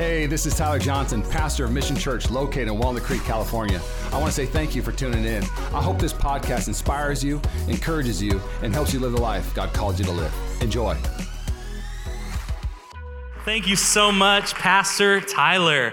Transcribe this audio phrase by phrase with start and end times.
[0.00, 3.78] Hey, this is Tyler Johnson, pastor of Mission Church located in Walnut Creek, California.
[4.10, 5.42] I want to say thank you for tuning in.
[5.74, 7.38] I hope this podcast inspires you,
[7.68, 10.34] encourages you, and helps you live the life God called you to live.
[10.62, 10.96] Enjoy.
[13.44, 15.92] Thank you so much, Pastor Tyler.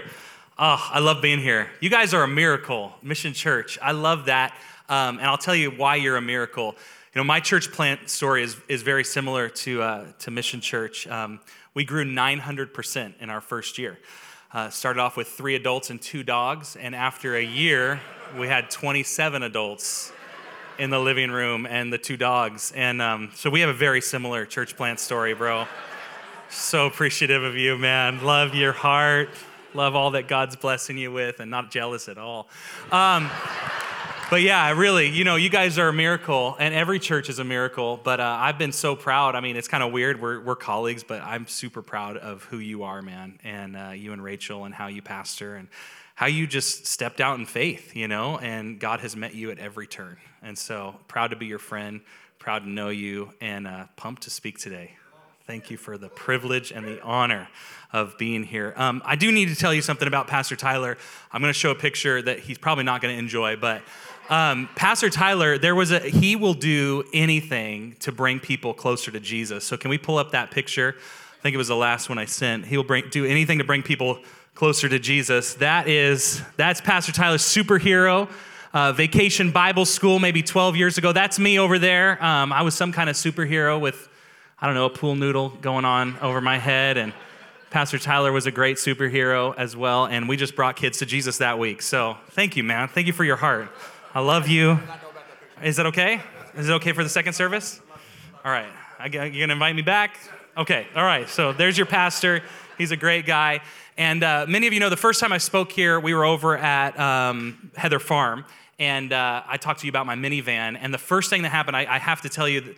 [0.58, 1.68] Oh, I love being here.
[1.80, 3.78] You guys are a miracle, Mission Church.
[3.82, 4.56] I love that.
[4.88, 6.76] Um, and I'll tell you why you're a miracle.
[7.14, 11.06] You know, my church plant story is, is very similar to, uh, to Mission Church.
[11.08, 11.40] Um,
[11.74, 13.98] we grew 900% in our first year.
[14.52, 18.00] Uh, started off with three adults and two dogs, and after a year,
[18.38, 20.12] we had 27 adults
[20.78, 22.72] in the living room and the two dogs.
[22.74, 25.66] And um, so we have a very similar church plant story, bro.
[26.50, 28.24] So appreciative of you, man.
[28.24, 29.28] Love your heart.
[29.74, 32.48] Love all that God's blessing you with, and not jealous at all.
[32.90, 33.30] Um,
[34.30, 37.44] but yeah, really, you know, you guys are a miracle, and every church is a
[37.44, 37.98] miracle.
[38.02, 39.34] But uh, I've been so proud.
[39.34, 40.20] I mean, it's kind of weird.
[40.20, 44.12] We're, we're colleagues, but I'm super proud of who you are, man, and uh, you
[44.12, 45.68] and Rachel, and how you pastor, and
[46.14, 49.58] how you just stepped out in faith, you know, and God has met you at
[49.58, 50.16] every turn.
[50.42, 52.00] And so proud to be your friend,
[52.38, 54.96] proud to know you, and uh, pumped to speak today.
[55.46, 57.48] Thank you for the privilege and the honor
[57.90, 58.74] of being here.
[58.76, 60.98] Um, I do need to tell you something about Pastor Tyler.
[61.32, 63.80] I'm going to show a picture that he's probably not going to enjoy, but
[64.28, 69.20] um, Pastor Tyler, there was a he will do anything to bring people closer to
[69.20, 69.64] Jesus.
[69.64, 70.94] So can we pull up that picture?
[71.38, 72.66] I think it was the last one I sent.
[72.66, 74.18] He'll bring do anything to bring people
[74.54, 75.54] closer to Jesus.
[75.54, 78.28] That is that's Pastor Tyler's superhero.
[78.74, 81.12] Uh, vacation Bible school maybe 12 years ago.
[81.12, 82.22] That's me over there.
[82.22, 84.08] Um, I was some kind of superhero with,
[84.60, 86.98] I don't know, a pool noodle going on over my head.
[86.98, 87.14] And
[87.70, 90.04] Pastor Tyler was a great superhero as well.
[90.04, 91.80] And we just brought kids to Jesus that week.
[91.80, 92.88] So thank you, man.
[92.88, 93.70] Thank you for your heart.
[94.14, 94.80] I love you.
[95.62, 96.22] Is that okay?
[96.56, 97.78] Is it okay for the second service?
[98.42, 98.68] All right.
[99.12, 100.18] You're gonna invite me back?
[100.56, 100.86] Okay.
[100.96, 101.28] All right.
[101.28, 102.42] So there's your pastor.
[102.78, 103.60] He's a great guy.
[103.98, 106.56] And uh, many of you know the first time I spoke here, we were over
[106.56, 108.46] at um, Heather Farm,
[108.78, 110.78] and uh, I talked to you about my minivan.
[110.80, 112.74] And the first thing that happened, I, I have to tell you.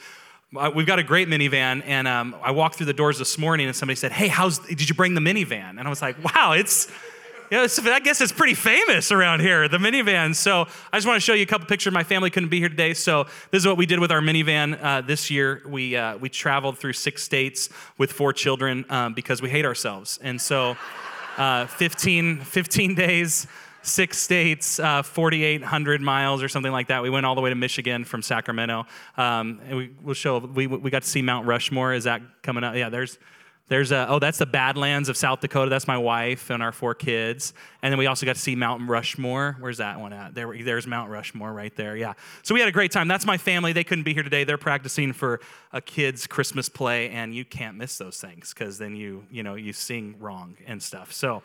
[0.56, 3.68] Uh, we've got a great minivan, and um, I walked through the doors this morning,
[3.68, 4.58] and somebody said, "Hey, how's?
[4.58, 6.90] Did you bring the minivan?" And I was like, "Wow, it's
[7.50, 10.36] yeah, I guess it's pretty famous around here, the minivan.
[10.36, 11.92] So I just want to show you a couple pictures.
[11.92, 14.80] My family couldn't be here today, so this is what we did with our minivan
[14.80, 15.62] uh, this year.
[15.66, 17.68] We uh, we traveled through six states
[17.98, 20.76] with four children um, because we hate ourselves, and so
[21.38, 23.46] uh, 15, 15 days.
[23.82, 27.02] Six states, uh, 4,800 miles or something like that.
[27.02, 28.84] We went all the way to Michigan from Sacramento.
[29.16, 31.94] Um, and we, will show, we, we got to see Mount Rushmore.
[31.94, 32.76] Is that coming up?
[32.76, 33.18] Yeah, there's,
[33.70, 35.70] there's a, oh, that's the Badlands of South Dakota.
[35.70, 37.54] That's my wife and our four kids.
[37.82, 39.56] And then we also got to see Mount Rushmore.
[39.60, 40.34] Where's that one at?
[40.34, 41.96] There, there's Mount Rushmore right there.
[41.96, 42.14] Yeah.
[42.42, 43.06] So we had a great time.
[43.06, 43.72] That's my family.
[43.72, 44.42] They couldn't be here today.
[44.42, 45.40] They're practicing for
[45.72, 49.54] a kid's Christmas play, and you can't miss those things because then you, you know,
[49.54, 51.12] you sing wrong and stuff.
[51.12, 51.44] So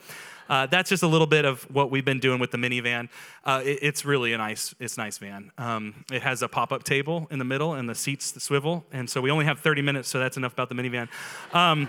[0.50, 3.08] uh, that's just a little bit of what we've been doing with the minivan.
[3.44, 5.52] Uh, it, it's really a nice, it's nice van.
[5.60, 8.84] Um, it has a pop-up table in the middle, and the seats the swivel.
[8.92, 11.08] And so we only have 30 minutes, so that's enough about the minivan.
[11.54, 11.88] Um,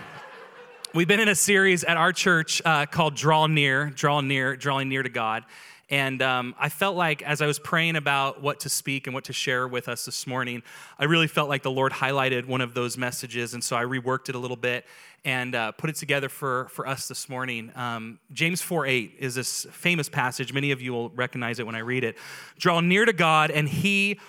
[0.97, 4.89] We've been in a series at our church uh, called Draw Near, Draw Near, Drawing
[4.89, 5.45] Near to God.
[5.91, 9.25] And um, I felt like as I was praying about what to speak and what
[9.25, 10.63] to share with us this morning,
[10.97, 13.53] I really felt like the Lord highlighted one of those messages.
[13.53, 14.87] And so I reworked it a little bit
[15.23, 17.71] and uh, put it together for, for us this morning.
[17.75, 20.51] Um, James 4 8 is this famous passage.
[20.51, 22.17] Many of you will recognize it when I read it.
[22.57, 24.19] Draw near to God, and He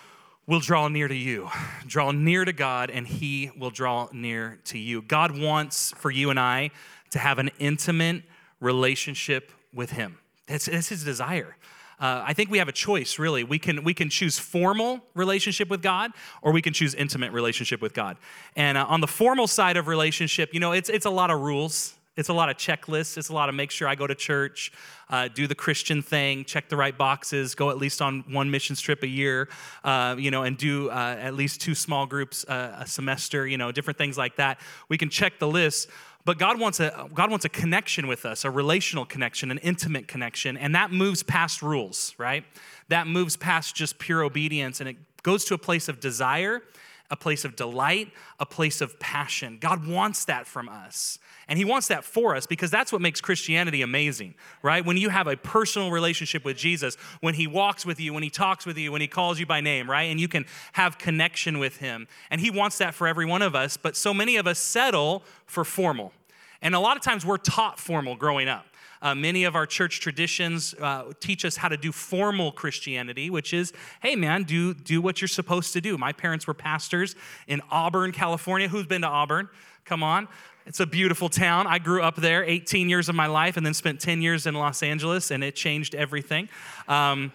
[0.48, 1.48] will draw near to you.
[1.86, 5.02] Draw near to God, and He will draw near to you.
[5.02, 6.70] God wants for you and I
[7.10, 8.22] to have an intimate
[8.58, 10.18] relationship with Him.
[10.46, 11.54] That's, that's His desire.
[12.00, 13.44] Uh, I think we have a choice, really.
[13.44, 17.82] We can, we can choose formal relationship with God, or we can choose intimate relationship
[17.82, 18.16] with God.
[18.56, 21.40] And uh, on the formal side of relationship, you know, it's, it's a lot of
[21.40, 21.94] rules.
[22.18, 23.16] It's a lot of checklists.
[23.16, 24.72] It's a lot of make sure I go to church,
[25.08, 28.74] uh, do the Christian thing, check the right boxes, go at least on one mission
[28.74, 29.48] trip a year,
[29.84, 33.56] uh, you know, and do uh, at least two small groups uh, a semester, you
[33.56, 34.58] know, different things like that.
[34.88, 35.90] We can check the list.
[36.24, 40.08] But God wants a God wants a connection with us, a relational connection, an intimate
[40.08, 42.44] connection, and that moves past rules, right?
[42.88, 46.62] That moves past just pure obedience, and it goes to a place of desire,
[47.10, 48.10] a place of delight,
[48.40, 49.58] a place of passion.
[49.60, 51.20] God wants that from us.
[51.48, 54.84] And he wants that for us because that's what makes Christianity amazing, right?
[54.84, 58.28] When you have a personal relationship with Jesus, when he walks with you, when he
[58.28, 60.04] talks with you, when he calls you by name, right?
[60.04, 62.06] And you can have connection with him.
[62.30, 65.22] And he wants that for every one of us, but so many of us settle
[65.46, 66.12] for formal.
[66.60, 68.66] And a lot of times we're taught formal growing up.
[69.00, 73.54] Uh, many of our church traditions uh, teach us how to do formal Christianity, which
[73.54, 73.72] is,
[74.02, 75.96] hey man, do do what you're supposed to do.
[75.96, 77.14] My parents were pastors
[77.46, 78.68] in Auburn, California.
[78.68, 79.48] Who's been to Auburn?
[79.88, 80.28] Come on.
[80.66, 81.66] It's a beautiful town.
[81.66, 84.54] I grew up there 18 years of my life and then spent 10 years in
[84.54, 86.50] Los Angeles, and it changed everything.
[86.88, 87.32] Um,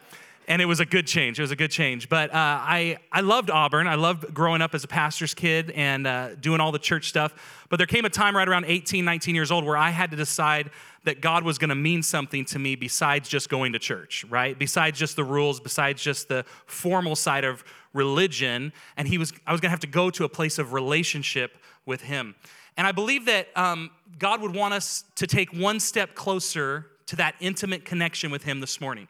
[0.47, 1.39] and it was a good change.
[1.39, 2.09] It was a good change.
[2.09, 3.87] But uh, I, I loved Auburn.
[3.87, 7.65] I loved growing up as a pastor's kid and uh, doing all the church stuff.
[7.69, 10.17] But there came a time right around 18, 19 years old where I had to
[10.17, 10.69] decide
[11.05, 14.57] that God was going to mean something to me besides just going to church, right?
[14.57, 17.63] Besides just the rules, besides just the formal side of
[17.93, 18.73] religion.
[18.97, 21.57] And he was, I was going to have to go to a place of relationship
[21.85, 22.35] with Him.
[22.77, 27.15] And I believe that um, God would want us to take one step closer to
[27.17, 29.07] that intimate connection with Him this morning.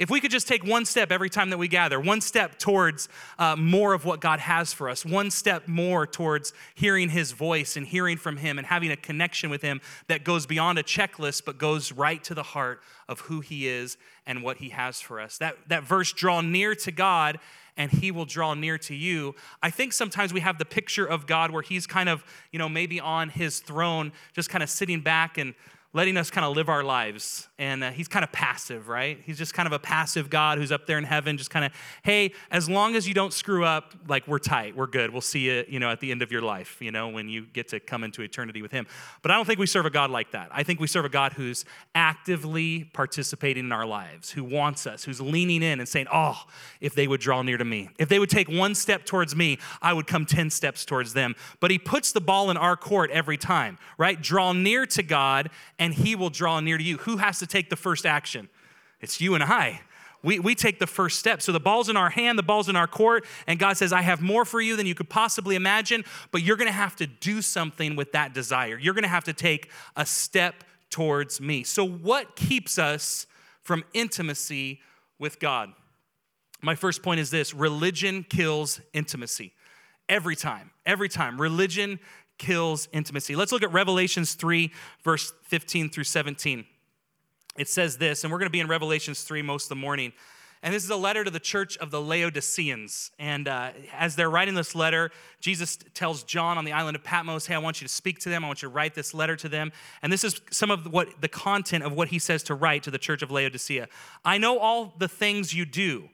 [0.00, 3.10] If we could just take one step every time that we gather, one step towards
[3.38, 7.76] uh, more of what God has for us, one step more towards hearing His voice
[7.76, 11.44] and hearing from Him and having a connection with Him that goes beyond a checklist
[11.44, 12.80] but goes right to the heart
[13.10, 15.36] of who He is and what He has for us.
[15.36, 17.38] That, that verse, draw near to God
[17.76, 19.34] and he will draw near to you.
[19.62, 22.68] I think sometimes we have the picture of God where he's kind of, you know,
[22.68, 25.54] maybe on his throne, just kind of sitting back and
[25.92, 27.48] letting us kind of live our lives.
[27.58, 29.18] And uh, he's kind of passive, right?
[29.24, 31.72] He's just kind of a passive God who's up there in heaven, just kind of,
[32.04, 35.10] hey, as long as you don't screw up, like we're tight, we're good.
[35.10, 37.44] We'll see you, you know, at the end of your life, you know, when you
[37.44, 38.86] get to come into eternity with him.
[39.22, 40.48] But I don't think we serve a God like that.
[40.52, 41.64] I think we serve a God who's
[41.94, 46.44] actively participating in our lives, who wants us, who's leaning in and saying, oh,
[46.80, 49.58] if they would draw near to me, if they would take one step towards me,
[49.82, 51.34] I would come 10 steps towards them.
[51.58, 54.20] But he puts the ball in our court every time, right?
[54.20, 55.50] Draw near to God
[55.80, 56.98] and he will draw near to you.
[56.98, 58.48] Who has to take the first action?
[59.00, 59.80] It's you and I.
[60.22, 61.40] We, we take the first step.
[61.40, 64.02] So the ball's in our hand, the ball's in our court, and God says, I
[64.02, 67.40] have more for you than you could possibly imagine, but you're gonna have to do
[67.40, 68.78] something with that desire.
[68.78, 71.64] You're gonna have to take a step towards me.
[71.64, 73.26] So, what keeps us
[73.62, 74.80] from intimacy
[75.18, 75.72] with God?
[76.60, 79.54] My first point is this religion kills intimacy.
[80.10, 81.40] Every time, every time.
[81.40, 82.00] Religion
[82.40, 83.36] kills intimacy.
[83.36, 84.72] Let's look at Revelations 3,
[85.04, 86.64] verse 15 through 17.
[87.58, 90.14] It says this, and we're going to be in Revelations 3 most of the morning.
[90.62, 93.10] And this is a letter to the church of the Laodiceans.
[93.18, 95.10] And uh, as they're writing this letter,
[95.40, 98.30] Jesus tells John on the island of Patmos, Hey, I want you to speak to
[98.30, 98.42] them.
[98.42, 99.70] I want you to write this letter to them.
[100.02, 102.90] And this is some of what the content of what he says to write to
[102.90, 103.86] the church of Laodicea.
[104.24, 106.08] I know all the things you do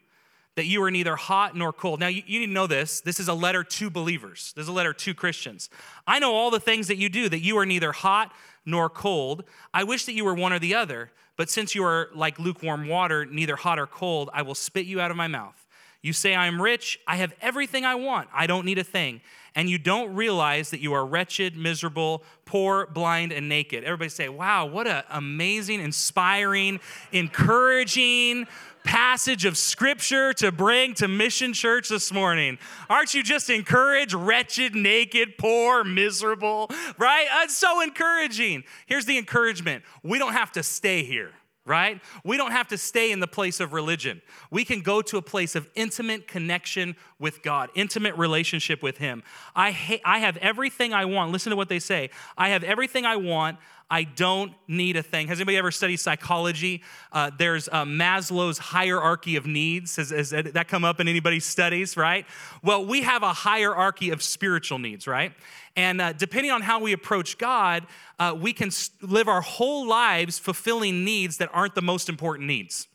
[0.57, 2.01] that you are neither hot nor cold.
[2.01, 3.01] Now, you, you, need to know this.
[3.01, 5.71] This is a letter to believers, this is a letter to Christians.
[6.07, 8.33] I know all the things that you do, that you are neither hot
[8.65, 9.45] nor cold.
[9.73, 12.89] I wish that you were one or the other, but since you are like lukewarm
[12.89, 15.67] water, neither hot or cold, I will spit you out of my mouth.
[16.03, 19.21] You say, I am rich, I have everything I want, I don't need a thing.
[19.57, 23.85] And you don't realize that you are wretched, miserable, poor, blind, and naked.
[23.85, 26.79] Everybody say, wow, what an amazing, inspiring,
[27.11, 28.47] encouraging,
[28.87, 32.57] passage of scripture to bring to Mission Church this morning.
[32.89, 37.27] Aren't you just encouraged, wretched, naked, poor, miserable, right?
[37.43, 38.65] It's so encouraging.
[38.87, 41.33] Here's the encouragement we don't have to stay here
[41.67, 42.01] right?
[42.25, 44.23] We don't have to stay in the place of religion.
[44.51, 49.25] We can go to a place of intimate connection with God, intimate relationship with Him.
[49.55, 51.33] I, ha- I have everything I want.
[51.33, 53.59] Listen to what they say I have everything I want.
[53.89, 55.29] I don't need a thing.
[55.29, 56.83] Has anybody ever studied psychology?
[57.13, 59.95] Uh, there's uh, Maslow's hierarchy of needs.
[59.97, 62.27] Has, has that come up in anybody's studies, right?
[62.65, 65.33] Well, we have a hierarchy of spiritual needs, right?
[65.77, 67.87] And uh, depending on how we approach God,
[68.19, 68.71] uh, we can
[69.03, 72.89] live our whole lives fulfilling needs that aren't the most important needs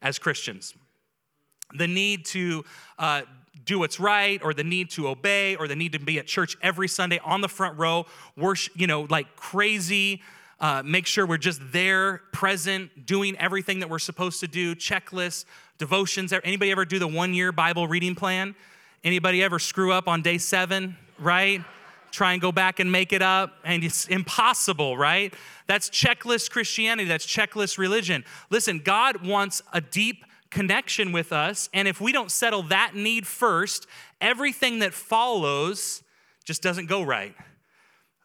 [0.00, 0.74] as Christians.
[1.74, 2.64] The need to
[2.98, 3.22] uh,
[3.64, 6.56] do what's right or the need to obey or the need to be at church
[6.62, 10.22] every Sunday on the front row, worship, you know, like crazy.
[10.60, 15.46] Uh, make sure we're just there, present, doing everything that we're supposed to do, checklists,
[15.78, 16.32] devotions.
[16.32, 18.54] Anybody ever do the one year Bible reading plan?
[19.02, 21.64] Anybody ever screw up on day seven, right?
[22.10, 25.32] Try and go back and make it up, and it's impossible, right?
[25.66, 28.24] That's checklist Christianity, that's checklist religion.
[28.50, 31.70] Listen, God wants a deep connection with us.
[31.72, 33.86] And if we don't settle that need first,
[34.20, 36.02] everything that follows
[36.44, 37.34] just doesn't go right.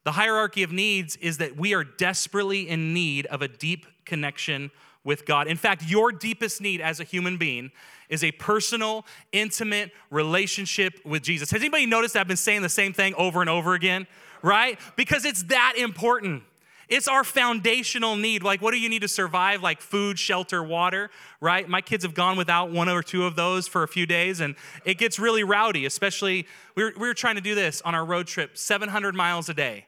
[0.06, 4.70] The hierarchy of needs is that we are desperately in need of a deep connection
[5.04, 5.48] with God.
[5.48, 7.72] In fact, your deepest need as a human being
[8.08, 11.50] is a personal, intimate relationship with Jesus.
[11.50, 14.06] Has anybody noticed I've been saying the same thing over and over again?
[14.44, 14.80] Right?
[14.96, 16.44] Because it's that important.
[16.88, 18.44] It's our foundational need.
[18.44, 19.64] Like, what do you need to survive?
[19.64, 21.10] Like food, shelter, water,
[21.42, 21.68] right?
[21.68, 24.56] My kids have gone without one or two of those for a few days, and
[24.86, 26.46] it gets really rowdy, especially.
[26.76, 29.56] We were, we were trying to do this on our road trip 700 miles a
[29.56, 29.88] day.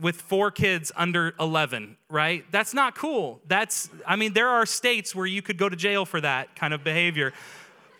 [0.00, 2.44] With four kids under 11, right?
[2.50, 3.40] That's not cool.
[3.46, 6.74] That's, I mean, there are states where you could go to jail for that kind
[6.74, 7.32] of behavior.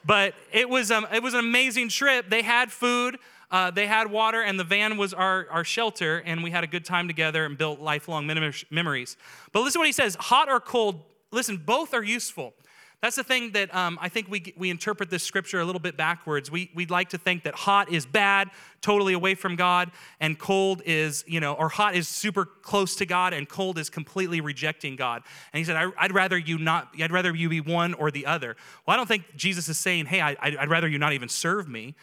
[0.04, 2.28] But it was, um, it was an amazing trip.
[2.28, 3.18] They had food,
[3.50, 6.66] uh, they had water, and the van was our, our shelter, and we had a
[6.66, 8.26] good time together and built lifelong
[8.70, 9.16] memories.
[9.52, 12.54] But listen to what he says hot or cold, listen, both are useful.
[13.02, 15.96] That's the thing that um, I think we, we interpret this scripture a little bit
[15.96, 16.52] backwards.
[16.52, 18.48] We, we'd like to think that hot is bad,
[18.80, 19.90] totally away from God,
[20.20, 23.90] and cold is, you know, or hot is super close to God, and cold is
[23.90, 25.24] completely rejecting God.
[25.52, 28.24] And he said, I, would rather you not, I'd rather you be one or the
[28.24, 28.56] other.
[28.86, 31.68] Well, I don't think Jesus is saying, hey, I, would rather you not even serve
[31.68, 31.96] me.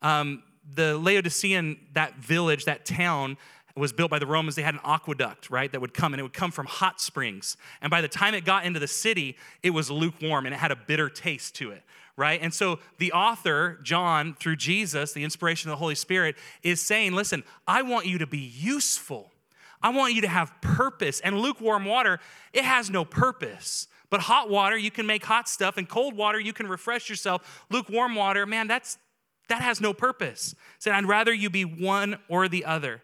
[0.00, 0.42] Um,
[0.74, 3.36] the Laodicean, that village, that town,
[3.80, 6.22] was built by the Romans, they had an aqueduct, right, that would come, and it
[6.22, 7.56] would come from hot springs.
[7.82, 10.70] And by the time it got into the city, it was lukewarm and it had
[10.70, 11.82] a bitter taste to it,
[12.16, 12.40] right?
[12.40, 17.12] And so the author, John, through Jesus, the inspiration of the Holy Spirit, is saying,
[17.12, 19.30] listen, I want you to be useful.
[19.82, 21.20] I want you to have purpose.
[21.20, 22.18] And lukewarm water,
[22.52, 23.88] it has no purpose.
[24.08, 27.66] But hot water, you can make hot stuff, and cold water, you can refresh yourself.
[27.70, 28.98] Lukewarm water, man, that's
[29.48, 30.54] that has no purpose.
[30.78, 33.02] Said, I'd rather you be one or the other.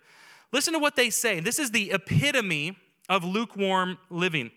[0.53, 1.41] Listen to what they say.
[1.41, 2.77] This is the epitome
[3.09, 4.51] of lukewarm living.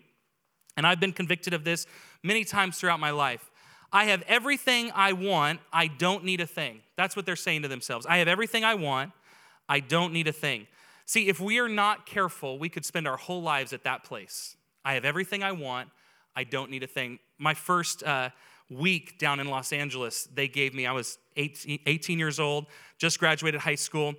[0.76, 1.86] And I've been convicted of this
[2.22, 3.50] many times throughout my life.
[3.92, 6.80] I have everything I want, I don't need a thing.
[6.96, 8.04] That's what they're saying to themselves.
[8.04, 9.12] I have everything I want,
[9.68, 10.66] I don't need a thing.
[11.06, 14.56] See, if we are not careful, we could spend our whole lives at that place.
[14.84, 15.88] I have everything I want,
[16.34, 17.20] I don't need a thing.
[17.38, 18.30] My first uh,
[18.68, 22.66] week down in Los Angeles, they gave me, I was 18, 18 years old,
[22.98, 24.14] just graduated high school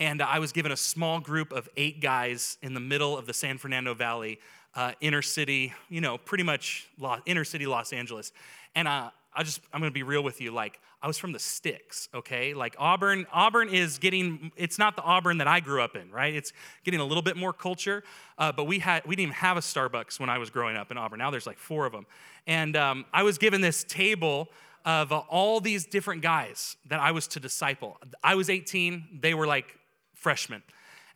[0.00, 3.34] and I was given a small group of eight guys in the middle of the
[3.34, 4.40] San Fernando Valley,
[4.74, 6.88] uh, inner city, you know, pretty much
[7.26, 8.32] inner city Los Angeles.
[8.74, 10.52] And uh, I just, I'm gonna be real with you.
[10.52, 12.52] Like, I was from the sticks, okay?
[12.54, 16.34] Like Auburn, Auburn is getting, it's not the Auburn that I grew up in, right?
[16.34, 16.52] It's
[16.84, 18.02] getting a little bit more culture.
[18.36, 20.90] Uh, but we had, we didn't even have a Starbucks when I was growing up
[20.90, 21.18] in Auburn.
[21.18, 22.06] Now there's like four of them.
[22.46, 24.48] And um, I was given this table
[24.84, 27.98] of all these different guys that I was to disciple.
[28.22, 29.76] I was 18, they were like
[30.20, 30.62] freshmen.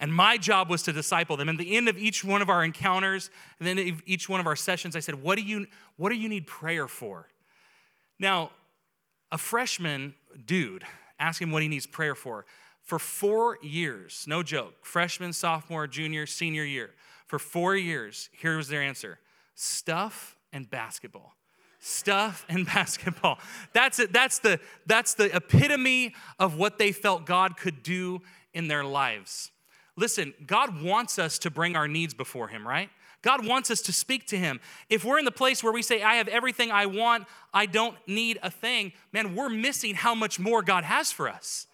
[0.00, 1.48] And my job was to disciple them.
[1.48, 3.30] And at the end of each one of our encounters,
[3.60, 6.28] and then each one of our sessions, I said, What do you, what do you
[6.28, 7.28] need prayer for?
[8.18, 8.50] Now,
[9.30, 10.14] a freshman
[10.46, 10.84] dude,
[11.18, 12.44] ask him what he needs prayer for.
[12.82, 16.90] For four years, no joke, freshman, sophomore, junior, senior year,
[17.26, 19.18] for four years, here was their answer
[19.54, 21.34] stuff and basketball
[21.84, 23.38] stuff and basketball.
[23.72, 24.12] That's it.
[24.12, 28.22] That's the that's the epitome of what they felt God could do
[28.54, 29.50] in their lives.
[29.96, 32.90] Listen, God wants us to bring our needs before Him, right?
[33.22, 34.60] God wants us to speak to Him.
[34.88, 37.96] If we're in the place where we say, I have everything I want, I don't
[38.06, 41.66] need a thing, man, we're missing how much more God has for us.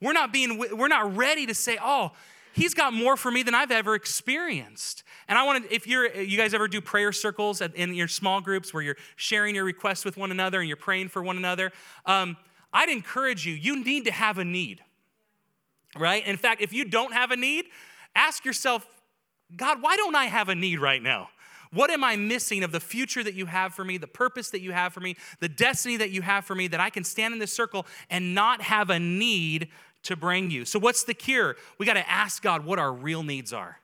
[0.00, 2.12] We're not being, we're not ready to say, oh,
[2.54, 5.04] He's got more for me than I've ever experienced.
[5.26, 8.42] And I want to, if you're, you guys ever do prayer circles in your small
[8.42, 11.72] groups where you're sharing your requests with one another and you're praying for one another,
[12.04, 12.36] um,
[12.70, 14.82] I'd encourage you, you need to have a need
[15.96, 16.26] right?
[16.26, 17.66] In fact, if you don't have a need,
[18.14, 18.86] ask yourself,
[19.56, 21.28] God, why don't I have a need right now?
[21.72, 24.60] What am I missing of the future that you have for me, the purpose that
[24.60, 27.32] you have for me, the destiny that you have for me, that I can stand
[27.32, 29.68] in this circle and not have a need
[30.02, 30.66] to bring you?
[30.66, 31.56] So, what's the cure?
[31.78, 33.78] We got to ask God what our real needs are.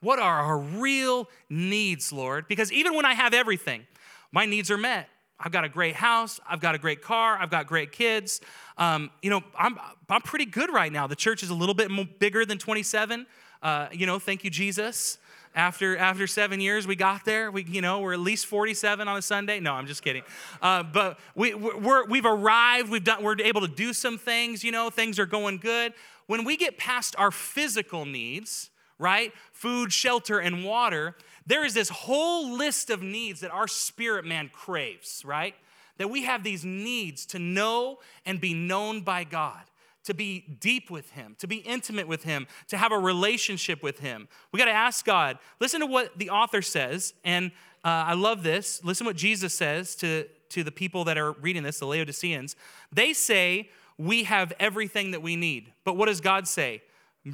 [0.00, 2.48] What are our real needs, Lord?
[2.48, 3.86] Because even when I have everything,
[4.32, 5.08] my needs are met.
[5.38, 6.40] I've got a great house.
[6.48, 7.36] I've got a great car.
[7.38, 8.40] I've got great kids.
[8.78, 11.06] Um, you know, I'm, I'm pretty good right now.
[11.06, 13.26] The church is a little bit bigger than 27.
[13.62, 15.18] Uh, you know, thank you, Jesus.
[15.56, 17.50] After, after seven years, we got there.
[17.50, 19.60] We, you know, we're at least 47 on a Sunday.
[19.60, 20.24] No, I'm just kidding.
[20.60, 22.90] Uh, but we, we're, we've arrived.
[22.90, 24.64] We've done, we're able to do some things.
[24.64, 25.94] You know, things are going good.
[26.26, 29.32] When we get past our physical needs, right?
[29.52, 34.50] Food, shelter, and water there is this whole list of needs that our spirit man
[34.52, 35.54] craves, right?
[35.98, 39.60] That we have these needs to know and be known by God,
[40.04, 44.00] to be deep with Him, to be intimate with Him, to have a relationship with
[44.00, 44.28] Him.
[44.52, 45.38] We got to ask God.
[45.60, 47.52] Listen to what the author says, and
[47.84, 48.82] uh, I love this.
[48.82, 52.56] Listen what Jesus says to, to the people that are reading this, the Laodiceans.
[52.90, 55.72] They say, We have everything that we need.
[55.84, 56.82] But what does God say?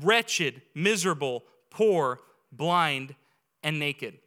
[0.02, 2.21] Wretched, miserable, poor,
[2.52, 3.14] blind,
[3.62, 4.19] and naked.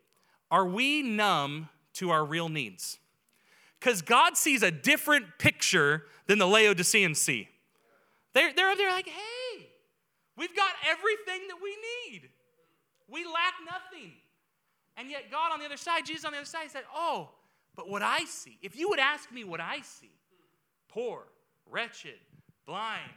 [0.52, 3.00] Are we numb to our real needs?
[3.80, 7.50] Because God sees a different picture than the Laodiceans see.
[8.34, 9.68] They're, they're, they're like, hey,
[10.38, 11.76] we've got everything that we
[12.08, 12.30] need.
[13.10, 14.12] We lack nothing.
[14.98, 17.30] And yet, God on the other side, Jesus on the other side said, oh,
[17.76, 20.12] but what I see, if you would ask me what I see,
[20.90, 21.24] poor,
[21.70, 22.20] wretched,
[22.66, 23.12] blind,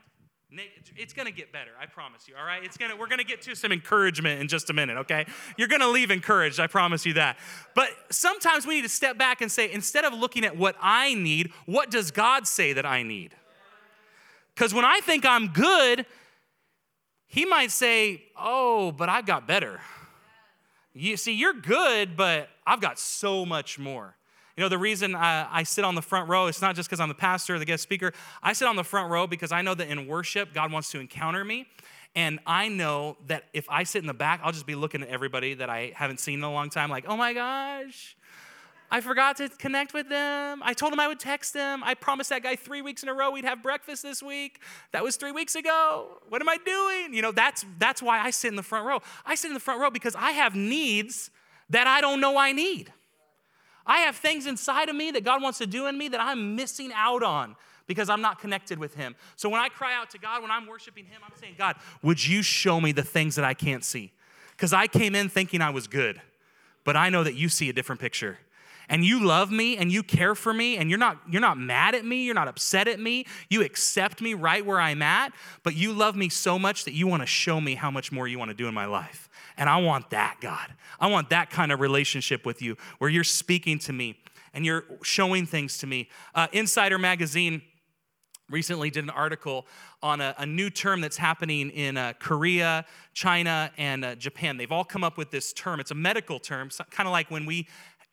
[0.96, 2.62] It's going to get better, I promise you, all right?
[2.62, 5.26] It's gonna, we're going to get to some encouragement in just a minute, okay?
[5.56, 7.36] You're going to leave encouraged, I promise you that.
[7.74, 11.14] But sometimes we need to step back and say, instead of looking at what I
[11.14, 13.34] need, what does God say that I need?
[14.54, 16.06] Because when I think I'm good,
[17.26, 19.80] He might say, Oh, but I've got better.
[20.94, 24.15] You see, you're good, but I've got so much more.
[24.56, 26.98] You know, the reason I, I sit on the front row, it's not just because
[26.98, 28.12] I'm the pastor or the guest speaker.
[28.42, 31.00] I sit on the front row because I know that in worship, God wants to
[31.00, 31.66] encounter me.
[32.14, 35.08] And I know that if I sit in the back, I'll just be looking at
[35.08, 38.16] everybody that I haven't seen in a long time, like, oh my gosh,
[38.90, 40.62] I forgot to connect with them.
[40.62, 41.84] I told him I would text them.
[41.84, 44.60] I promised that guy three weeks in a row we'd have breakfast this week.
[44.92, 46.22] That was three weeks ago.
[46.30, 47.12] What am I doing?
[47.12, 49.00] You know, that's that's why I sit in the front row.
[49.26, 51.30] I sit in the front row because I have needs
[51.68, 52.92] that I don't know I need.
[53.86, 56.56] I have things inside of me that God wants to do in me that I'm
[56.56, 59.14] missing out on because I'm not connected with Him.
[59.36, 62.26] So when I cry out to God, when I'm worshiping Him, I'm saying, God, would
[62.26, 64.12] you show me the things that I can't see?
[64.50, 66.20] Because I came in thinking I was good,
[66.84, 68.38] but I know that you see a different picture
[68.88, 71.94] and you love me and you care for me and you're not you're not mad
[71.94, 75.74] at me you're not upset at me you accept me right where i'm at but
[75.74, 78.38] you love me so much that you want to show me how much more you
[78.38, 79.25] want to do in my life
[79.56, 80.74] and I want that, God.
[81.00, 84.18] I want that kind of relationship with you where you're speaking to me
[84.52, 86.08] and you're showing things to me.
[86.34, 87.62] Uh, Insider Magazine
[88.48, 89.66] recently did an article
[90.02, 94.56] on a, a new term that's happening in uh, Korea, China, and uh, Japan.
[94.56, 95.80] They've all come up with this term.
[95.80, 97.66] It's a medical term, kind of like when we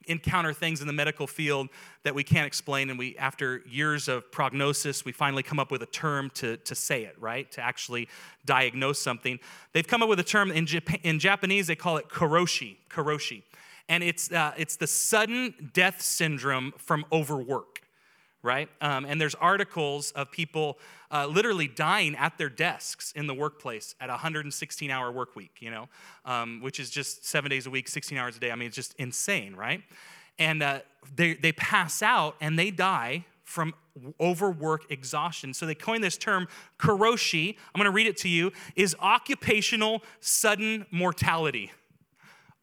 [0.07, 1.69] encounter things in the medical field
[2.03, 5.81] that we can't explain and we after years of prognosis we finally come up with
[5.81, 7.51] a term to, to say it right?
[7.51, 8.09] To actually
[8.45, 9.39] diagnose something.
[9.71, 13.43] They've come up with a term in, Japan, in japanese they call it karoshi karoshi
[13.89, 17.81] and it's, uh, it's the sudden death syndrome from overwork
[18.43, 20.77] right um, and there's articles of people
[21.13, 25.57] uh, literally dying at their desks in the workplace at a 116 hour work week,
[25.59, 25.87] you know,
[26.25, 28.51] um, which is just seven days a week, 16 hours a day.
[28.51, 29.83] I mean, it's just insane, right?
[30.39, 30.79] And uh,
[31.15, 33.75] they, they pass out and they die from
[34.19, 35.53] overwork exhaustion.
[35.53, 36.47] So they coined this term,
[36.79, 37.57] karoshi.
[37.73, 41.71] I'm to read it to you, is occupational sudden mortality.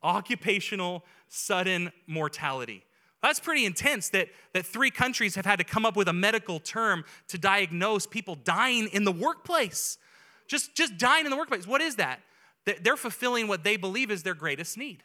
[0.03, 2.83] Occupational sudden mortality.
[3.23, 6.59] That's pretty intense that, that three countries have had to come up with a medical
[6.59, 9.99] term to diagnose people dying in the workplace.
[10.47, 11.67] Just, just dying in the workplace.
[11.67, 12.21] What is that?
[12.83, 15.03] They're fulfilling what they believe is their greatest need.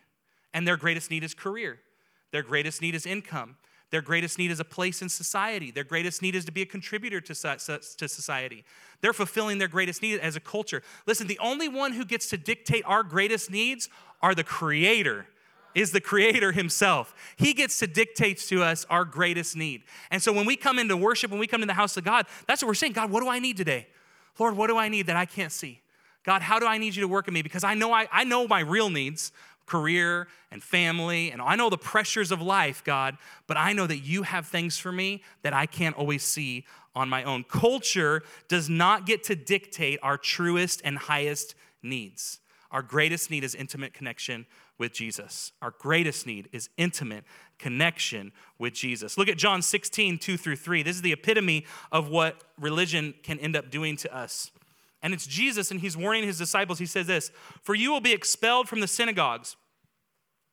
[0.54, 1.80] And their greatest need is career,
[2.32, 3.58] their greatest need is income.
[3.92, 5.70] Their greatest need is a place in society.
[5.70, 8.66] Their greatest need is to be a contributor to, to society.
[9.00, 10.82] They're fulfilling their greatest need as a culture.
[11.06, 13.88] Listen, the only one who gets to dictate our greatest needs
[14.22, 15.28] are the Creator
[15.76, 17.14] is the creator himself.
[17.36, 19.84] He gets to dictate to us our greatest need.
[20.10, 22.26] And so when we come into worship, when we come to the house of God,
[22.48, 22.94] that's what we're saying.
[22.94, 23.88] God, what do I need today?
[24.40, 25.82] Lord, what do I need that I can't see?
[26.24, 27.42] God, how do I need you to work in me?
[27.42, 29.32] Because I know I, I know my real needs,
[29.66, 34.00] career and family, and I know the pressures of life, God, but I know that
[34.00, 37.44] you have things for me that I can't always see on my own.
[37.44, 42.40] Culture does not get to dictate our truest and highest needs.
[42.72, 44.46] Our greatest need is intimate connection
[44.78, 45.52] with Jesus.
[45.62, 47.24] Our greatest need is intimate
[47.58, 49.18] connection with Jesus.
[49.18, 50.84] Look at John 16, 2 through 3.
[50.84, 54.52] This is the epitome of what religion can end up doing to us.
[55.02, 56.80] And it's Jesus, and he's warning his disciples.
[56.80, 59.56] He says this For you will be expelled from the synagogues,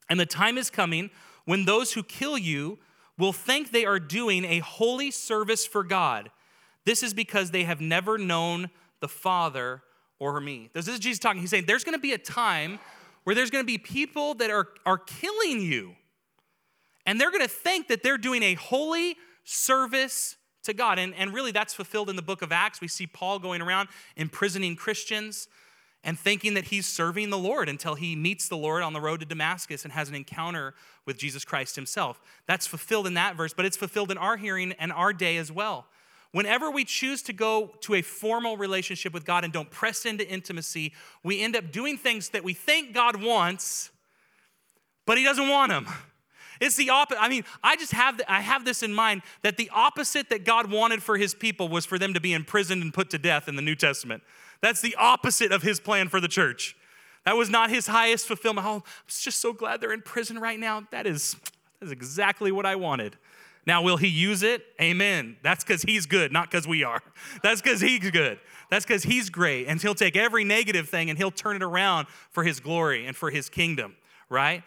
[0.08, 1.10] and the time is coming
[1.44, 2.78] when those who kill you
[3.18, 6.30] will think they are doing a holy service for God.
[6.84, 9.82] This is because they have never known the Father
[10.18, 10.70] or me.
[10.72, 11.40] This is Jesus talking.
[11.40, 12.78] He's saying there's going to be a time
[13.24, 15.94] where there's going to be people that are, are killing you.
[17.06, 20.98] And they're going to think that they're doing a holy service to God.
[20.98, 22.80] And, and really, that's fulfilled in the book of Acts.
[22.80, 25.48] We see Paul going around imprisoning Christians
[26.04, 29.20] and thinking that he's serving the Lord until he meets the Lord on the road
[29.20, 30.74] to Damascus and has an encounter
[31.06, 32.20] with Jesus Christ himself.
[32.46, 35.52] That's fulfilled in that verse, but it's fulfilled in our hearing and our day as
[35.52, 35.86] well.
[36.32, 40.26] Whenever we choose to go to a formal relationship with God and don't press into
[40.28, 40.92] intimacy,
[41.22, 43.90] we end up doing things that we think God wants,
[45.06, 45.86] but He doesn't want them.
[46.60, 47.20] It's the opposite.
[47.20, 50.44] I mean, I just have the, I have this in mind that the opposite that
[50.44, 53.48] God wanted for His people was for them to be imprisoned and put to death
[53.48, 54.22] in the New Testament.
[54.60, 56.76] That's the opposite of His plan for the church.
[57.24, 58.66] That was not His highest fulfillment.
[58.66, 60.86] Oh, I'm just so glad they're in prison right now.
[60.92, 61.36] That is,
[61.80, 63.16] that is exactly what I wanted.
[63.64, 64.64] Now, will he use it?
[64.80, 65.36] Amen.
[65.42, 67.00] That's because he's good, not because we are.
[67.42, 68.38] That's because he's good.
[68.70, 69.66] That's because he's great.
[69.68, 73.16] And he'll take every negative thing and he'll turn it around for his glory and
[73.16, 73.94] for his kingdom,
[74.28, 74.64] right?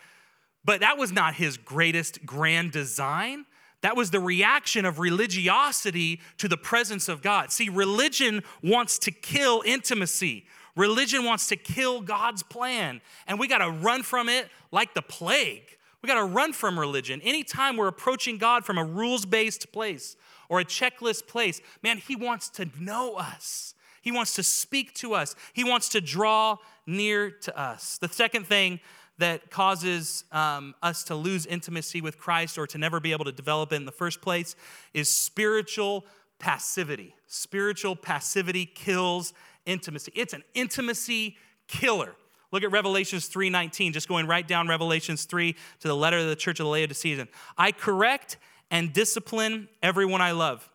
[0.63, 3.45] But that was not his greatest grand design.
[3.81, 7.51] That was the reaction of religiosity to the presence of God.
[7.51, 10.45] See, religion wants to kill intimacy.
[10.75, 15.01] Religion wants to kill God's plan, and we got to run from it like the
[15.01, 15.77] plague.
[16.05, 17.19] We got to run from religion.
[17.23, 20.15] Anytime we're approaching God from a rules based place
[20.49, 23.73] or a checklist place, man, He wants to know us.
[24.03, 25.35] He wants to speak to us.
[25.53, 27.97] He wants to draw near to us.
[27.97, 28.81] The second thing
[29.17, 33.31] that causes um, us to lose intimacy with Christ or to never be able to
[33.31, 34.55] develop it in the first place
[34.93, 36.05] is spiritual
[36.37, 37.15] passivity.
[37.25, 39.33] Spiritual passivity kills
[39.65, 40.11] intimacy.
[40.13, 41.37] It's an intimacy
[41.67, 42.13] killer.
[42.55, 46.37] Look at Revelations 3:19, just going right down Revelations 3 to the letter of the
[46.37, 47.27] church of the Laodicean.
[47.57, 48.37] I correct
[48.71, 50.69] and discipline everyone I love.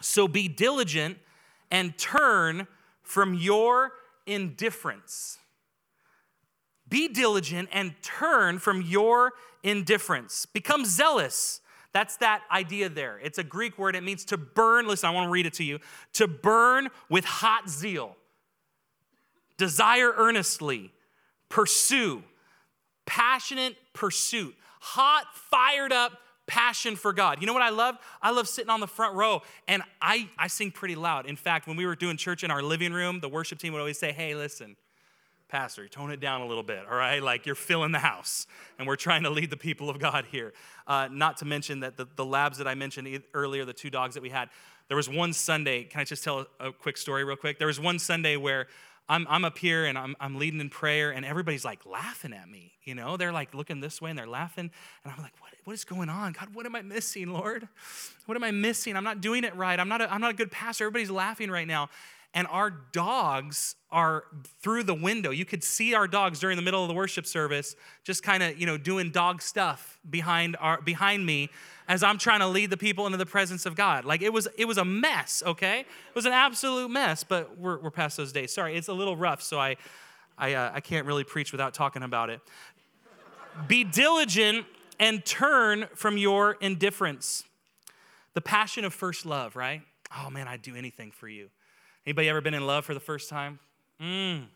[0.00, 1.18] So be diligent
[1.72, 2.68] and turn
[3.02, 5.38] from your indifference.
[6.88, 9.32] Be diligent and turn from your
[9.64, 10.46] indifference.
[10.46, 11.60] Become zealous.
[11.92, 13.18] That's that idea there.
[13.18, 13.96] It's a Greek word.
[13.96, 14.86] It means to burn.
[14.86, 15.80] Listen, I want to read it to you.
[16.12, 18.16] To burn with hot zeal.
[19.58, 20.92] Desire earnestly.
[21.50, 22.22] Pursue.
[23.04, 24.54] Passionate pursuit.
[24.80, 26.12] Hot, fired up
[26.46, 27.40] passion for God.
[27.40, 27.96] You know what I love?
[28.22, 31.26] I love sitting on the front row and I, I sing pretty loud.
[31.26, 33.80] In fact, when we were doing church in our living room, the worship team would
[33.80, 34.76] always say, Hey, listen,
[35.48, 37.22] Pastor, tone it down a little bit, all right?
[37.22, 38.46] Like you're filling the house,
[38.78, 40.52] and we're trying to lead the people of God here.
[40.86, 44.14] Uh, not to mention that the, the labs that I mentioned earlier, the two dogs
[44.14, 44.50] that we had,
[44.88, 45.84] there was one Sunday.
[45.84, 47.58] Can I just tell a, a quick story, real quick?
[47.58, 48.66] There was one Sunday where
[49.08, 52.48] I'm, I'm up here and I'm, I'm leading in prayer, and everybody's like laughing at
[52.48, 52.72] me.
[52.84, 54.70] You know, they're like looking this way and they're laughing,
[55.04, 56.32] and I'm like, what, what is going on?
[56.32, 57.68] God, what am I missing, Lord?
[58.26, 58.96] What am I missing?
[58.96, 59.78] I'm not doing it right.
[59.78, 60.84] I'm not a, I'm not a good pastor.
[60.84, 61.88] Everybody's laughing right now
[62.34, 64.24] and our dogs are
[64.60, 65.30] through the window.
[65.30, 68.58] You could see our dogs during the middle of the worship service, just kind of,
[68.58, 71.48] you know, doing dog stuff behind our behind me
[71.88, 74.04] as I'm trying to lead the people into the presence of God.
[74.04, 75.80] Like it was it was a mess, okay?
[75.80, 78.52] It was an absolute mess, but we're, we're past those days.
[78.52, 79.76] Sorry, it's a little rough, so I
[80.36, 82.40] I, uh, I can't really preach without talking about it.
[83.66, 84.66] Be diligent
[85.00, 87.44] and turn from your indifference.
[88.34, 89.82] The passion of first love, right?
[90.16, 91.50] Oh man, I'd do anything for you.
[92.08, 93.58] Anybody ever been in love for the first time?
[94.00, 94.46] Mm.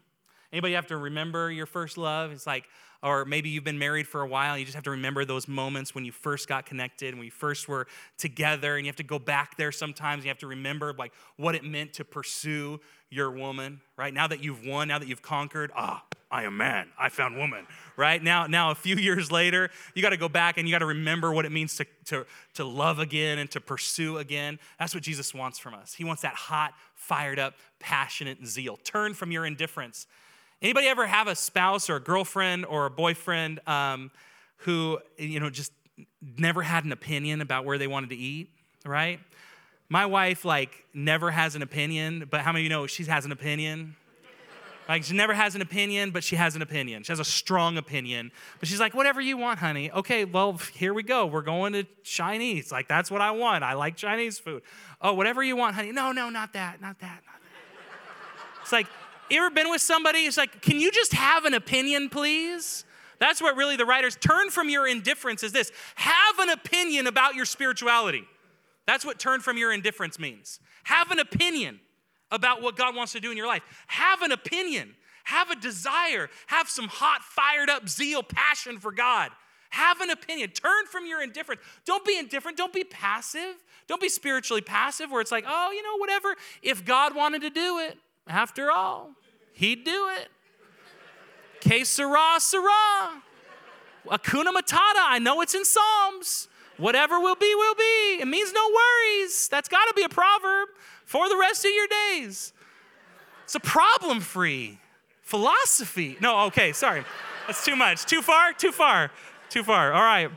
[0.55, 2.33] Anybody have to remember your first love?
[2.33, 2.65] It's like,
[3.03, 5.95] or maybe you've been married for a while, you just have to remember those moments
[5.95, 9.19] when you first got connected, when you first were together, and you have to go
[9.19, 10.25] back there sometimes.
[10.25, 12.81] You have to remember like what it meant to pursue
[13.13, 14.13] your woman, right?
[14.13, 16.89] Now that you've won, now that you've conquered, ah, I am man.
[16.99, 18.23] I found woman, right?
[18.23, 20.87] Now, now a few years later, you got to go back and you got to
[20.87, 24.59] remember what it means to, to, to love again and to pursue again.
[24.79, 25.93] That's what Jesus wants from us.
[25.93, 28.79] He wants that hot, fired up, passionate zeal.
[28.83, 30.07] Turn from your indifference.
[30.63, 34.11] Anybody ever have a spouse or a girlfriend or a boyfriend um,
[34.59, 35.73] who, you know, just
[36.39, 38.49] never had an opinion about where they wanted to eat,
[38.87, 39.21] right?
[39.93, 43.27] My wife, like, never has an opinion, but how many of you know she has
[43.27, 43.95] an opinion?
[44.89, 47.03] Like she never has an opinion, but she has an opinion.
[47.03, 48.33] She has a strong opinion.
[48.59, 49.91] But she's like, whatever you want, honey.
[49.91, 51.27] Okay, well, here we go.
[51.27, 52.73] We're going to Chinese.
[52.73, 53.65] Like, that's what I want.
[53.65, 54.63] I like Chinese food.
[55.03, 55.93] Oh, whatever you want, honey.
[55.93, 58.63] No, no, not that, not that, not that.
[58.63, 58.87] It's like,
[59.29, 60.21] you ever been with somebody?
[60.21, 62.87] It's like, can you just have an opinion, please?
[63.19, 65.71] That's what really the writers turn from your indifference is this.
[65.97, 68.27] Have an opinion about your spirituality.
[68.87, 70.61] That's what turn from your indifference means.
[70.85, 71.81] Have an opinion
[72.31, 73.63] about what God wants to do in your life.
[73.87, 79.31] Have an opinion, have a desire, have some hot, fired up zeal, passion for God.
[79.71, 80.51] Have an opinion.
[80.51, 81.63] Turn from your indifference.
[81.87, 82.59] Don't be indifferent.
[82.59, 83.55] Don't be passive.
[83.87, 86.35] Don't be spiritually passive where it's like, oh, you know, whatever.
[86.63, 89.13] If God wanted to do it, after all,
[89.55, 90.29] He'd do it.
[91.61, 93.23] Que sera, sera.
[94.07, 95.05] Hakuna Matata.
[95.07, 96.49] I know it's in Psalms.
[96.83, 98.19] Whatever will be, will be.
[98.21, 99.47] It means no worries.
[99.47, 100.69] That's got to be a proverb
[101.05, 102.53] for the rest of your days.
[103.45, 104.81] It's a problem free
[105.21, 106.17] philosophy.
[106.21, 107.05] No, okay, sorry.
[107.47, 108.05] That's too much.
[108.05, 108.53] Too far?
[108.53, 109.13] Too far.
[109.49, 109.93] Too far.
[109.93, 110.29] All right.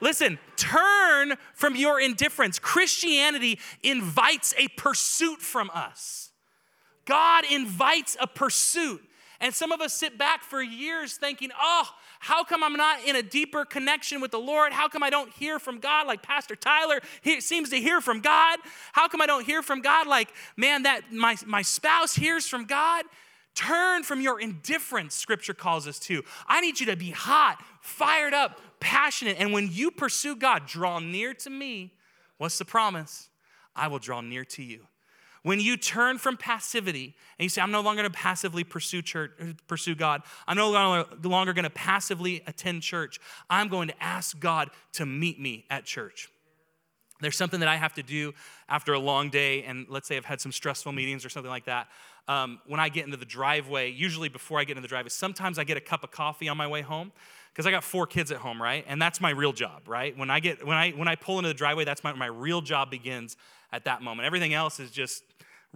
[0.00, 2.60] Listen, turn from your indifference.
[2.60, 6.30] Christianity invites a pursuit from us.
[7.06, 9.02] God invites a pursuit.
[9.40, 11.88] And some of us sit back for years thinking, oh,
[12.20, 14.72] how come I'm not in a deeper connection with the Lord?
[14.72, 18.20] How come I don't hear from God like Pastor Tyler he seems to hear from
[18.20, 18.58] God?
[18.92, 22.64] How come I don't hear from God like, man, that my, my spouse hears from
[22.64, 23.04] God?
[23.54, 26.22] Turn from your indifference, scripture calls us to.
[26.46, 29.36] I need you to be hot, fired up, passionate.
[29.38, 31.94] And when you pursue God, draw near to me.
[32.36, 33.30] What's the promise?
[33.74, 34.86] I will draw near to you.
[35.46, 39.00] When you turn from passivity and you say, I'm no longer going to passively pursue
[39.00, 39.30] church,
[39.68, 40.22] pursue God.
[40.48, 43.20] I'm no longer going to passively attend church.
[43.48, 46.28] I'm going to ask God to meet me at church.
[47.20, 48.34] There's something that I have to do
[48.68, 51.66] after a long day, and let's say I've had some stressful meetings or something like
[51.66, 51.86] that.
[52.26, 55.60] Um, when I get into the driveway, usually before I get into the driveway, sometimes
[55.60, 57.12] I get a cup of coffee on my way home
[57.52, 58.84] because I got four kids at home, right?
[58.88, 60.18] And that's my real job, right?
[60.18, 62.62] When I get when I when I pull into the driveway, that's my, my real
[62.62, 63.36] job begins
[63.72, 64.26] at that moment.
[64.26, 65.22] Everything else is just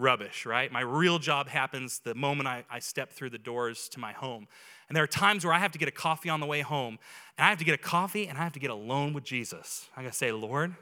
[0.01, 0.73] rubbish, right?
[0.73, 4.49] My real job happens the moment I, I step through the doors to my home.
[4.89, 6.99] And there are times where I have to get a coffee on the way home,
[7.39, 9.89] and I have to get a coffee and I have to get alone with Jesus.
[9.97, 10.75] I gotta say, Lord,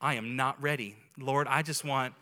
[0.00, 0.96] I am not ready.
[1.18, 2.14] Lord, I just want,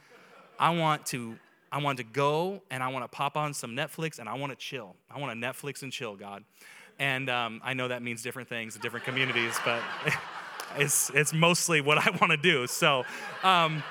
[0.58, 1.36] I want to,
[1.72, 4.52] I want to go and I want to pop on some Netflix and I want
[4.52, 4.94] to chill.
[5.10, 6.44] I want to Netflix and chill, God.
[6.98, 9.82] And um, I know that means different things in different communities, but
[10.78, 12.66] it's, it's mostly what I want to do.
[12.66, 13.04] So
[13.42, 13.82] um,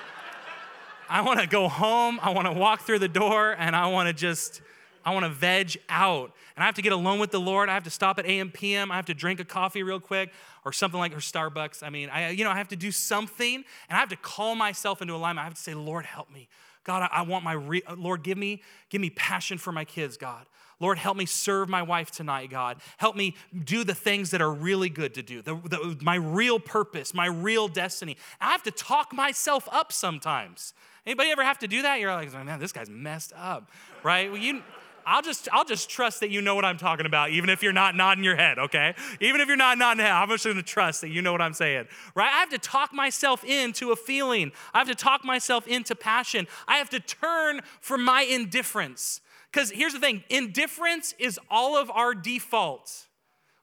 [1.09, 4.07] I want to go home, I want to walk through the door, and I want
[4.07, 4.61] to just,
[5.03, 6.31] I want to veg out.
[6.55, 7.69] And I have to get alone with the Lord.
[7.69, 8.91] I have to stop at AM, PM.
[8.91, 10.31] I have to drink a coffee real quick
[10.63, 11.83] or something like her Starbucks.
[11.83, 14.55] I mean, I, you know, I have to do something and I have to call
[14.55, 15.43] myself into alignment.
[15.43, 16.47] I have to say, Lord, help me.
[16.85, 20.15] God, I, I want my, re- Lord, give me, give me passion for my kids,
[20.15, 20.45] God.
[20.79, 22.77] Lord, help me serve my wife tonight, God.
[22.97, 26.59] Help me do the things that are really good to do, the, the, my real
[26.59, 28.17] purpose, my real destiny.
[28.41, 30.73] I have to talk myself up sometimes.
[31.05, 31.99] Anybody ever have to do that?
[31.99, 33.69] You're like, man, this guy's messed up,
[34.03, 34.31] right?
[34.31, 34.63] Well, you,
[35.05, 37.73] I'll just, I'll just trust that you know what I'm talking about, even if you're
[37.73, 38.95] not nodding your head, okay?
[39.21, 41.41] Even if you're not nodding your head, I'm just gonna trust that you know what
[41.41, 42.31] I'm saying, right?
[42.33, 44.51] I have to talk myself into a feeling.
[44.73, 46.47] I have to talk myself into passion.
[46.67, 49.21] I have to turn from my indifference.
[49.51, 53.07] Because here's the thing indifference is all of our defaults.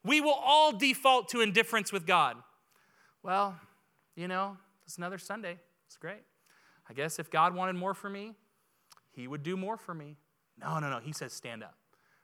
[0.05, 2.37] We will all default to indifference with God.
[3.23, 3.57] Well,
[4.17, 5.59] you know, it's another Sunday.
[5.87, 6.23] It's great.
[6.89, 8.33] I guess if God wanted more for me,
[9.13, 10.17] He would do more for me.
[10.61, 10.99] No, no, no.
[10.99, 11.77] He says, stand up,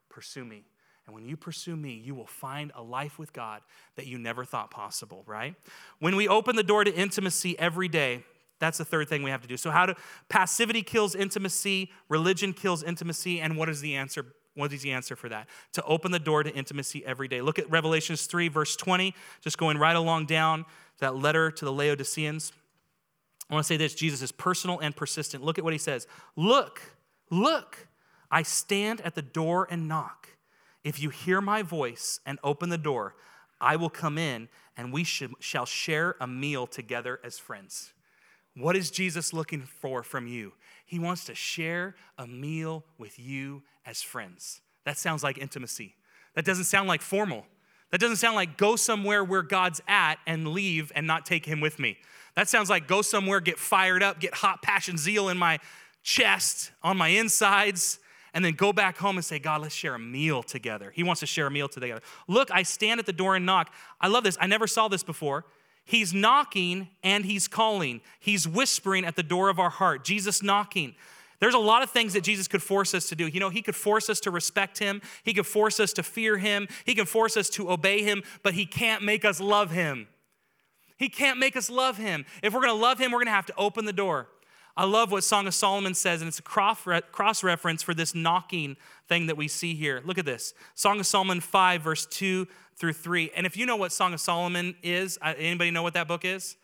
[0.08, 0.64] pursue me.
[1.06, 3.62] And when you pursue me, you will find a life with God
[3.96, 5.54] that you never thought possible, right?
[6.00, 8.24] When we open the door to intimacy every day,
[8.58, 9.56] that's the third thing we have to do.
[9.56, 9.94] So, how do
[10.28, 14.26] passivity kills intimacy, religion kills intimacy, and what is the answer?
[14.54, 15.46] What is the answer for that?
[15.74, 17.40] To open the door to intimacy every day.
[17.40, 20.66] Look at Revelations 3, verse 20, just going right along down
[20.98, 22.52] that letter to the Laodiceans.
[23.48, 25.44] I want to say this Jesus is personal and persistent.
[25.44, 26.06] Look at what he says.
[26.34, 26.82] Look,
[27.30, 27.86] look,
[28.30, 30.28] I stand at the door and knock.
[30.82, 33.14] If you hear my voice and open the door,
[33.60, 37.92] I will come in and we shall share a meal together as friends.
[38.58, 40.52] What is Jesus looking for from you?
[40.84, 44.60] He wants to share a meal with you as friends.
[44.84, 45.94] That sounds like intimacy.
[46.34, 47.46] That doesn't sound like formal.
[47.90, 51.60] That doesn't sound like go somewhere where God's at and leave and not take him
[51.60, 51.98] with me.
[52.34, 55.58] That sounds like go somewhere, get fired up, get hot passion, zeal in my
[56.02, 57.98] chest, on my insides,
[58.34, 60.92] and then go back home and say, God, let's share a meal together.
[60.94, 62.02] He wants to share a meal together.
[62.28, 63.72] Look, I stand at the door and knock.
[64.00, 64.36] I love this.
[64.40, 65.44] I never saw this before.
[65.88, 68.02] He's knocking and he's calling.
[68.20, 70.04] He's whispering at the door of our heart.
[70.04, 70.94] Jesus knocking.
[71.40, 73.26] There's a lot of things that Jesus could force us to do.
[73.26, 76.36] You know, he could force us to respect him, he could force us to fear
[76.36, 80.08] him, he can force us to obey him, but he can't make us love him.
[80.98, 82.26] He can't make us love him.
[82.42, 84.28] If we're gonna love him, we're gonna have to open the door.
[84.78, 88.76] I love what Song of Solomon says, and it's a cross reference for this knocking
[89.08, 90.00] thing that we see here.
[90.04, 93.32] Look at this Song of Solomon 5, verse 2 through 3.
[93.34, 96.24] And if you know what Song of Solomon is, uh, anybody know what that book
[96.24, 96.56] is?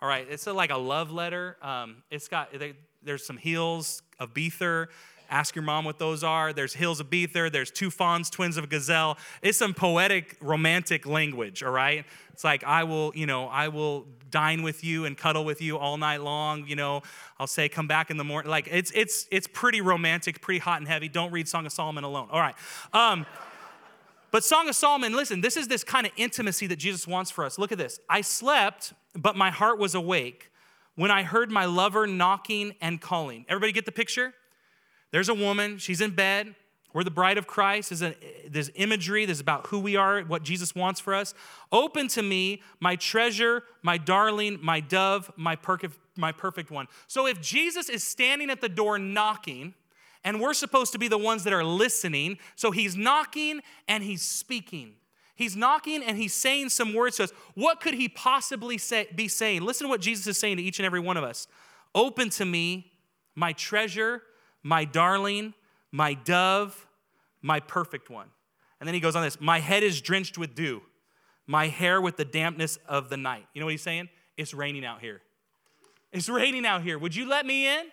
[0.00, 1.56] All right, it's a, like a love letter.
[1.60, 2.54] Um, it's got,
[3.02, 4.88] there's some hills of Bether.
[5.30, 6.52] Ask your mom what those are.
[6.52, 7.50] There's hills of Bether.
[7.50, 9.18] There's two fawns, twins of gazelle.
[9.42, 12.04] It's some poetic, romantic language, all right?
[12.32, 15.78] It's like, I will, you know, I will dine with you and cuddle with you
[15.78, 16.66] all night long.
[16.66, 17.02] You know,
[17.38, 18.50] I'll say, come back in the morning.
[18.50, 21.08] Like, it's, it's, it's pretty romantic, pretty hot and heavy.
[21.08, 22.28] Don't read Song of Solomon alone.
[22.30, 22.54] All right.
[22.92, 23.26] Um,
[24.30, 27.44] but Song of Solomon, listen, this is this kind of intimacy that Jesus wants for
[27.44, 27.58] us.
[27.58, 27.98] Look at this.
[28.08, 30.50] I slept, but my heart was awake
[30.96, 33.46] when I heard my lover knocking and calling.
[33.48, 34.34] Everybody get the picture?
[35.16, 36.54] There's a woman, she's in bed.
[36.92, 37.88] We're the bride of Christ.
[37.88, 38.14] There's, a,
[38.50, 41.32] there's imagery, there's about who we are, what Jesus wants for us.
[41.72, 46.86] Open to me, my treasure, my darling, my dove, my perfect, my perfect one.
[47.06, 49.72] So if Jesus is standing at the door knocking,
[50.22, 54.20] and we're supposed to be the ones that are listening, so he's knocking and he's
[54.20, 54.96] speaking.
[55.34, 57.32] He's knocking and he's saying some words to us.
[57.54, 59.62] What could he possibly say, be saying?
[59.62, 61.46] Listen to what Jesus is saying to each and every one of us.
[61.94, 62.92] Open to me,
[63.34, 64.22] my treasure,
[64.66, 65.54] my darling,
[65.92, 66.88] my dove,
[67.40, 68.26] my perfect one.
[68.80, 70.82] And then he goes on this My head is drenched with dew,
[71.46, 73.46] my hair with the dampness of the night.
[73.54, 74.08] You know what he's saying?
[74.36, 75.22] It's raining out here.
[76.12, 76.98] It's raining out here.
[76.98, 77.84] Would you let me in?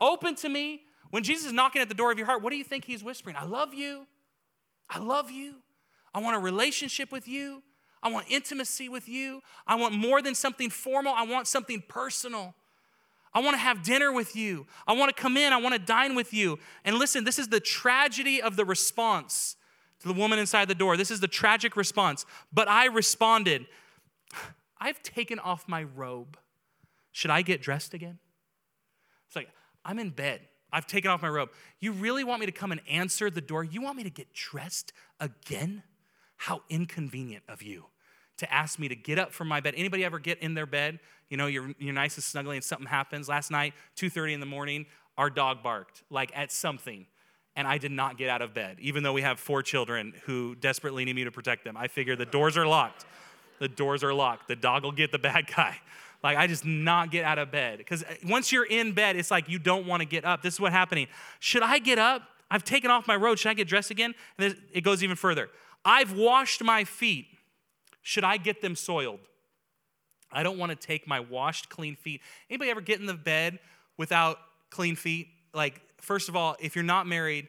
[0.00, 0.82] Open to me.
[1.10, 3.04] When Jesus is knocking at the door of your heart, what do you think he's
[3.04, 3.36] whispering?
[3.36, 4.06] I love you.
[4.90, 5.54] I love you.
[6.12, 7.62] I want a relationship with you.
[8.02, 9.42] I want intimacy with you.
[9.64, 11.12] I want more than something formal.
[11.14, 12.54] I want something personal.
[13.36, 14.66] I want to have dinner with you.
[14.86, 15.52] I want to come in.
[15.52, 16.58] I want to dine with you.
[16.86, 19.56] And listen, this is the tragedy of the response
[20.00, 20.96] to the woman inside the door.
[20.96, 22.24] This is the tragic response.
[22.50, 23.66] But I responded,
[24.78, 26.38] I've taken off my robe.
[27.12, 28.18] Should I get dressed again?
[29.26, 29.50] It's like,
[29.84, 30.40] I'm in bed.
[30.72, 31.50] I've taken off my robe.
[31.78, 33.62] You really want me to come and answer the door?
[33.62, 35.82] You want me to get dressed again?
[36.36, 37.84] How inconvenient of you
[38.38, 39.74] to ask me to get up from my bed.
[39.76, 40.98] Anybody ever get in their bed?
[41.28, 43.28] You know, you're, you're nice and snuggly and something happens.
[43.28, 44.86] Last night, 2.30 in the morning,
[45.18, 47.06] our dog barked, like at something.
[47.56, 50.54] And I did not get out of bed, even though we have four children who
[50.56, 51.76] desperately need me to protect them.
[51.76, 53.06] I figure the doors are locked.
[53.58, 54.48] The doors are locked.
[54.48, 55.76] The dog will get the bad guy.
[56.22, 57.78] Like, I just not get out of bed.
[57.78, 60.42] Because uh, once you're in bed, it's like you don't want to get up.
[60.42, 61.06] This is what's happening.
[61.40, 62.22] Should I get up?
[62.50, 63.38] I've taken off my robe.
[63.38, 64.14] Should I get dressed again?
[64.38, 65.48] And it goes even further.
[65.84, 67.26] I've washed my feet.
[68.06, 69.18] Should I get them soiled?
[70.30, 72.20] I don't want to take my washed, clean feet.
[72.48, 73.58] Anybody ever get in the bed
[73.96, 74.38] without
[74.70, 75.26] clean feet?
[75.52, 77.48] Like, first of all, if you're not married,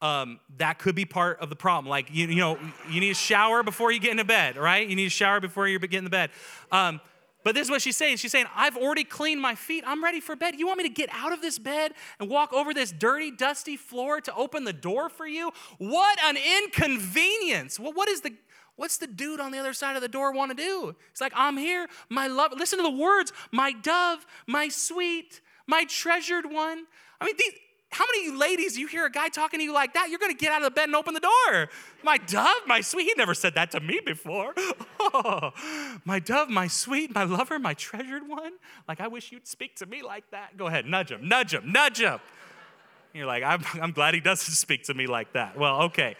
[0.00, 1.90] um, that could be part of the problem.
[1.90, 2.56] Like, you, you know,
[2.88, 4.88] you need a shower before you get into bed, right?
[4.88, 6.30] You need a shower before you get in the bed.
[6.70, 7.00] Um,
[7.42, 8.18] but this is what she's saying.
[8.18, 9.82] She's saying, I've already cleaned my feet.
[9.84, 10.54] I'm ready for bed.
[10.56, 13.76] You want me to get out of this bed and walk over this dirty, dusty
[13.76, 15.50] floor to open the door for you?
[15.78, 17.80] What an inconvenience.
[17.80, 18.34] Well, what is the
[18.76, 20.94] What's the dude on the other side of the door want to do?
[21.10, 22.52] It's like, I'm here, my love.
[22.56, 26.84] Listen to the words, my dove, my sweet, my treasured one.
[27.20, 27.52] I mean, these,
[27.90, 30.10] how many ladies you hear a guy talking to you like that?
[30.10, 31.68] You're going to get out of the bed and open the door.
[32.02, 33.04] My dove, my sweet.
[33.04, 34.54] He never said that to me before.
[36.04, 38.52] My dove, my sweet, my lover, my treasured one.
[38.88, 40.56] Like, I wish you'd speak to me like that.
[40.56, 42.18] Go ahead, nudge him, nudge him, nudge him.
[43.14, 45.56] You're like, I'm, I'm glad he doesn't speak to me like that.
[45.56, 46.16] Well, okay.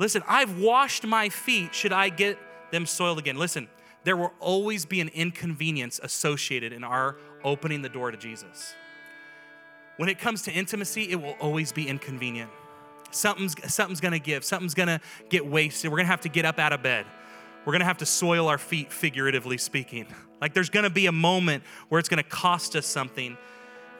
[0.00, 1.74] Listen, I've washed my feet.
[1.74, 2.38] Should I get
[2.72, 3.36] them soiled again?
[3.36, 3.68] Listen,
[4.02, 8.74] there will always be an inconvenience associated in our opening the door to Jesus.
[9.98, 12.50] When it comes to intimacy, it will always be inconvenient.
[13.10, 15.90] Something's, something's gonna give, something's gonna get wasted.
[15.90, 17.04] We're gonna have to get up out of bed.
[17.66, 20.06] We're gonna have to soil our feet, figuratively speaking.
[20.40, 23.36] Like there's gonna be a moment where it's gonna cost us something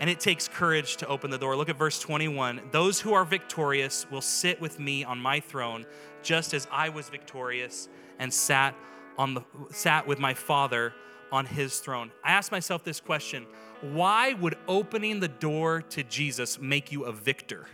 [0.01, 1.55] and it takes courage to open the door.
[1.55, 2.63] Look at verse 21.
[2.73, 5.87] Those who are victorious will sit with me on my throne,
[6.23, 8.75] just as I was victorious and sat
[9.19, 10.95] on the sat with my Father
[11.31, 12.11] on his throne.
[12.25, 13.47] I ask myself this question,
[13.83, 17.69] why would opening the door to Jesus make you a victor?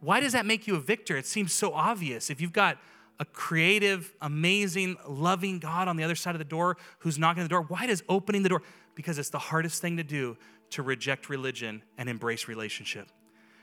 [0.00, 1.16] Why does that make you a victor?
[1.16, 2.30] It seems so obvious.
[2.30, 2.78] If you've got
[3.18, 7.48] a creative, amazing, loving God on the other side of the door who's knocking the
[7.48, 8.62] door, why does opening the door?
[8.94, 10.36] Because it's the hardest thing to do
[10.70, 13.08] to reject religion and embrace relationship.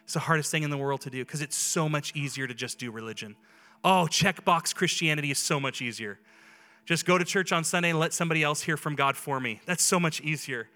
[0.04, 2.54] It's the hardest thing in the world to do because it's so much easier to
[2.54, 3.36] just do religion.
[3.84, 6.20] Oh, checkbox Christianity is so much easier.
[6.86, 9.62] Just go to church on Sunday and let somebody else hear from God for me.
[9.66, 10.70] That's so much easier.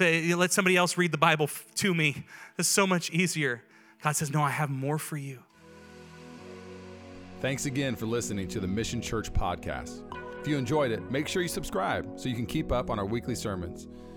[0.00, 2.24] Eh, let somebody else read the Bible to me.
[2.56, 3.62] That's so much easier.
[4.02, 5.38] God says, No, I have more for you.
[7.40, 10.00] Thanks again for listening to the Mission Church podcast.
[10.40, 13.06] If you enjoyed it, make sure you subscribe so you can keep up on our
[13.06, 13.88] weekly sermons.